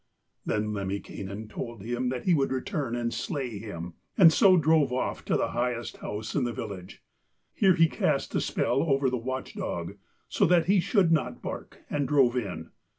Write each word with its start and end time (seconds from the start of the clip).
Then 0.47 0.73
Lemminkainen 0.73 1.47
told 1.47 1.83
him 1.83 2.09
that 2.09 2.23
he 2.23 2.33
would 2.33 2.51
return 2.51 2.95
and 2.95 3.13
slay 3.13 3.59
him, 3.59 3.93
and 4.17 4.33
so 4.33 4.57
drove 4.57 4.91
off 4.91 5.23
to 5.25 5.37
the 5.37 5.49
highest 5.49 5.97
house 5.97 6.33
in 6.33 6.43
the 6.43 6.51
village. 6.51 7.03
Here 7.53 7.75
he 7.75 7.87
cast 7.87 8.33
a 8.33 8.41
spell 8.41 8.81
over 8.81 9.11
the 9.11 9.17
watch 9.17 9.53
dog, 9.53 9.97
so 10.27 10.47
that 10.47 10.65
he 10.65 10.79
should 10.79 11.11
not 11.11 11.43
bark, 11.43 11.83
and 11.87 12.07
drove 12.07 12.35
in. 12.35 12.71